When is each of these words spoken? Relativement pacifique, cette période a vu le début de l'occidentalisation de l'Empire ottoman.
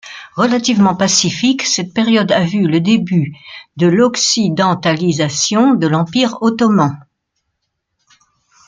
Relativement 0.35 0.95
pacifique, 0.95 1.61
cette 1.61 1.93
période 1.93 2.31
a 2.31 2.43
vu 2.43 2.65
le 2.65 2.81
début 2.81 3.35
de 3.77 3.85
l'occidentalisation 3.85 5.75
de 5.75 5.85
l'Empire 5.85 6.39
ottoman. 6.41 6.99